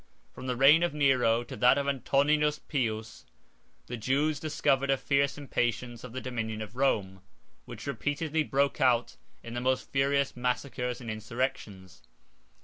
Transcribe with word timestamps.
From 0.33 0.47
the 0.47 0.55
reign 0.55 0.81
of 0.81 0.95
Nero 0.95 1.43
to 1.43 1.55
that 1.57 1.77
of 1.77 1.87
Antoninus 1.87 2.57
Pius, 2.57 3.23
the 3.85 3.97
Jews 3.97 4.39
discovered 4.39 4.89
a 4.89 4.97
fierce 4.97 5.37
impatience 5.37 6.03
of 6.03 6.11
the 6.11 6.19
dominion 6.21 6.63
of 6.63 6.75
Rome, 6.75 7.21
which 7.65 7.85
repeatedly 7.85 8.41
broke 8.41 8.81
out 8.81 9.15
in 9.43 9.53
the 9.53 9.61
most 9.61 9.91
furious 9.91 10.35
massacres 10.35 11.01
and 11.01 11.11
insurrections. 11.11 12.01